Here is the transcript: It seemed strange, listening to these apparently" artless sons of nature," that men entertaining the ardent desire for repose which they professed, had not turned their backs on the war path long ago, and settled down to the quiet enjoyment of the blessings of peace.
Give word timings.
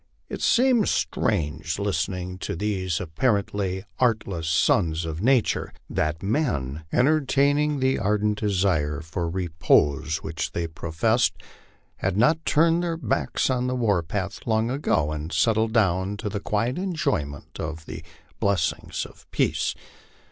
It 0.29 0.41
seemed 0.41 0.89
strange, 0.89 1.77
listening 1.77 2.39
to 2.39 2.55
these 2.55 2.99
apparently" 2.99 3.83
artless 3.99 4.49
sons 4.49 5.05
of 5.05 5.21
nature," 5.21 5.71
that 5.91 6.23
men 6.23 6.85
entertaining 6.91 7.79
the 7.81 7.99
ardent 7.99 8.39
desire 8.39 9.01
for 9.01 9.29
repose 9.29 10.23
which 10.23 10.53
they 10.53 10.65
professed, 10.65 11.35
had 11.97 12.17
not 12.17 12.43
turned 12.47 12.81
their 12.81 12.97
backs 12.97 13.51
on 13.51 13.67
the 13.67 13.75
war 13.75 14.01
path 14.01 14.39
long 14.47 14.71
ago, 14.71 15.11
and 15.11 15.31
settled 15.31 15.71
down 15.73 16.17
to 16.17 16.29
the 16.29 16.39
quiet 16.39 16.79
enjoyment 16.79 17.59
of 17.59 17.85
the 17.85 18.03
blessings 18.39 19.05
of 19.05 19.29
peace. 19.29 19.75